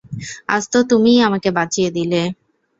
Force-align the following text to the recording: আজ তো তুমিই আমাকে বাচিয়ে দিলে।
আজ 0.47 0.63
তো 0.71 0.79
তুমিই 0.89 1.19
আমাকে 1.27 1.49
বাচিয়ে 1.57 1.89
দিলে। 1.91 2.21